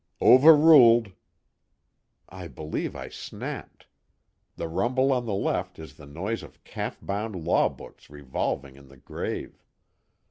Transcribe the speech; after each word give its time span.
"Overruled." 0.19 1.11
_I 2.31 2.51
believe 2.51 2.95
I 2.95 3.09
snapped; 3.09 3.85
the 4.55 4.67
rumble 4.67 5.11
on 5.13 5.27
the 5.27 5.35
left 5.35 5.77
is 5.77 5.93
the 5.93 6.07
noise 6.07 6.41
of 6.41 6.63
calf 6.63 6.97
bound 7.03 7.35
law 7.35 7.69
books 7.69 8.09
revolving 8.09 8.77
in 8.77 8.87
the 8.87 8.97
grave. 8.97 9.61